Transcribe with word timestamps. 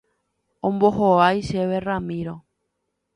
Ombohovái 0.67 1.37
chéve 1.49 1.77
Ramiro. 1.87 2.35